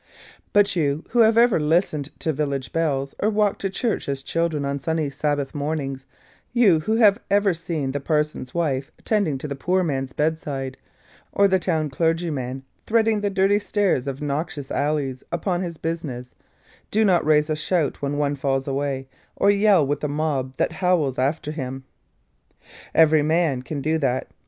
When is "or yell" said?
19.35-19.85